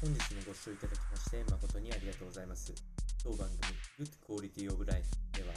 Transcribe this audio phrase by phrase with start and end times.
[0.00, 2.70] 本日もご視聴いただきまして誠にありがとうございます。
[3.18, 3.50] 当番
[3.98, 5.50] 組 Good Quality of Life では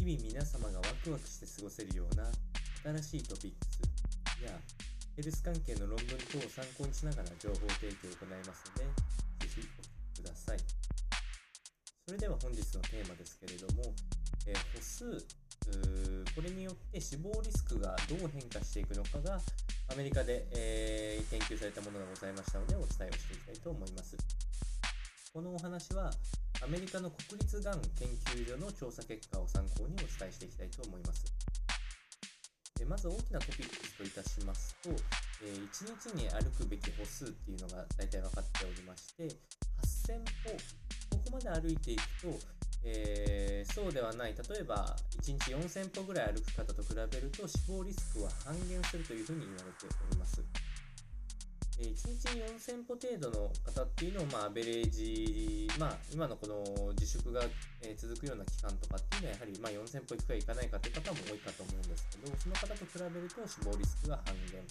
[0.00, 2.24] 日々皆様がワクワクして過ごせるような
[3.04, 4.56] 新しいトピックスや
[5.16, 8.88] ヘルス関係の論文等を参考にしながら情報提供を行いますので
[9.44, 10.58] ぜひお聞きください。
[12.08, 13.92] それでは本日のテーマですけれども、
[14.48, 15.20] えー歩数
[16.32, 19.36] これによって死亡リスクがどう変化していくのかが
[19.92, 24.16] アメリカで、えー研究されたものがございましたのでお伝えをしていきたいと思います。
[25.32, 26.10] このお話は
[26.62, 31.24] アメリカの国立がん研究所の調査結果を参考にお伝えしていきたいと思います。
[32.88, 34.90] まず大きなトピックスといたしますと、
[35.42, 40.56] えー1日に歩くべき歩数っていうのが大体分かっておりまして8000歩
[41.10, 42.28] ここまで歩いていくと、
[42.86, 50.40] えーそうではない例えば1日4000歩ぐらい歩く方と比べると死亡リスクは半減するというふうに言われております。
[51.78, 52.28] え1日
[52.72, 57.42] 4000歩程度の方っていうのを、まあ、アベレージ、まあ、今のこの自粛が、
[57.98, 64.64] 続くような期間とかっていうのは、やはり、まあ、4000歩行くか行かないかという方も多いかと思うんですけど、その方と比べると死亡リスクが半減。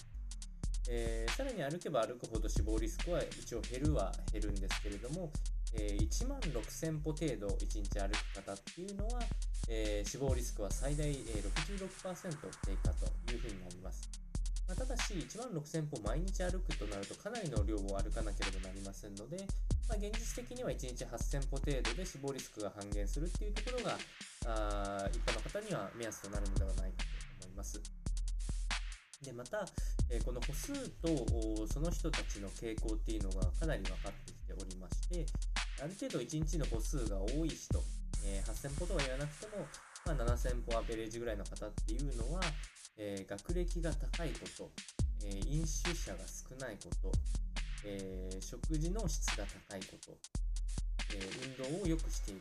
[0.88, 5.30] えーさらに歩けば歩くほど死亡リスクは一応減るは減るんですけれども、
[5.74, 9.20] え1万6000歩程度1日歩く方っていうのは、
[9.68, 14.08] えー死亡リスクは最大、え66%低下というふうになります。
[14.68, 19.36] まあただし、1万6000歩毎日歩くとなるとかなりの量を歩かなければなりませんので、
[19.88, 23.98] まあ、現実的には1日8000歩程度で死亡リスクが半減するっていうところが、
[24.46, 27.04] あ一般の方には目安となるのではないか
[27.40, 27.80] と思います。
[29.22, 29.64] で、また、
[30.10, 31.08] えーこの歩数と
[31.72, 35.26] その人たちの傾向っていうのがかなり分かってきておりまして、
[35.82, 37.82] ある程度1日の歩数が多い人、
[38.24, 39.66] えー8000歩とは言わなくても、
[40.06, 42.40] まあ、7000歩アベレージぐらいの方っていうのは、
[42.96, 44.70] えー学歴が高いこと、
[45.24, 47.12] えー飲酒者が少ないこと、
[47.84, 50.16] えー食事の質が高いこと、
[51.14, 51.20] え
[51.68, 52.40] 運動をよくしている。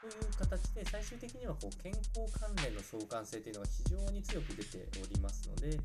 [0.00, 5.76] という形で最終的にはこう健康関連の相関性というのが非常に強く出ておりますので、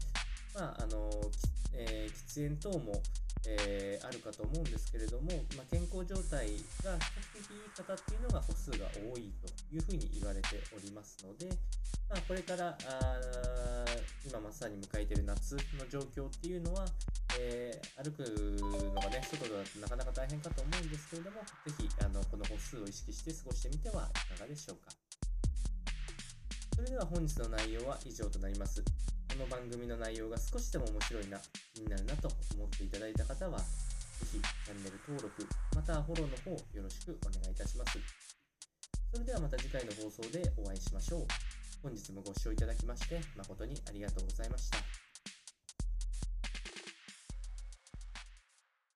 [0.53, 1.09] まああの
[1.73, 3.01] えー喫煙等も、
[3.47, 6.45] えーあるかと思うんですけれども、まあ、健康状態
[6.83, 11.49] が比較的いい方っていうのが歩数が多いというふうに言われておりますので、
[12.09, 13.85] まあ、これからあ
[14.27, 16.85] 今まさに迎えている夏の状況っていうのは、
[17.39, 24.91] えー歩くのがね外だとなかなか大変かと思うんですけれどもぜひあのこの歩数を意識して過ごしてみてはいかがでしょうか。
[26.75, 28.83] それでは本日の内容は以上となります。
[29.35, 31.37] この番組の内容が少しでも面白いな
[31.73, 33.65] 気になるなと思っていただいた方はぜ
[34.31, 37.99] ひチャンネル登録またフォローの方よろしくお願いいたします。
[39.11, 41.27] それではまた次回の放送でお会いしましょう。
[41.83, 44.77] 本日もご視聴いただきまして誠にありがとうございました。